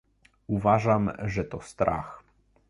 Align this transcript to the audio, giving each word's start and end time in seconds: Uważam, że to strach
Uważam, 0.47 1.11
że 1.25 1.43
to 1.43 1.61
strach 1.61 2.23